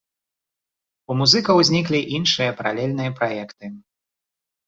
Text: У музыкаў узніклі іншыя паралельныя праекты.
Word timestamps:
У 1.09 1.17
музыкаў 1.19 1.55
узніклі 1.63 1.99
іншыя 2.17 2.55
паралельныя 2.61 3.11
праекты. 3.19 3.65